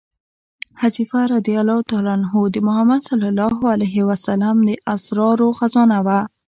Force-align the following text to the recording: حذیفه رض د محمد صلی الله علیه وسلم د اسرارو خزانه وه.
حذیفه 0.81 1.19
رض 1.31 1.43
د 2.53 2.55
محمد 2.67 3.01
صلی 3.09 3.27
الله 3.31 3.55
علیه 3.73 3.97
وسلم 4.09 4.55
د 4.67 4.69
اسرارو 4.93 5.47
خزانه 5.59 5.97
وه. 6.05 6.19